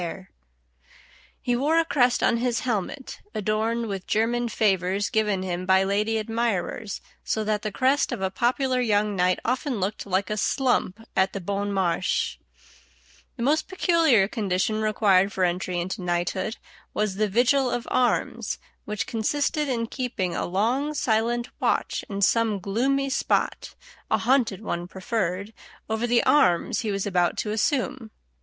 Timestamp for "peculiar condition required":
13.67-15.31